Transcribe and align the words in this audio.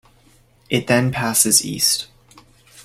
It 0.67 0.87
then 0.87 1.11
passes 1.11 1.63
east. 1.63 2.07